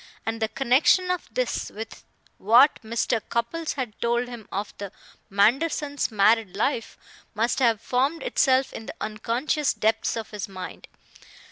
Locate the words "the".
0.41-0.47, 4.79-4.91, 8.87-8.95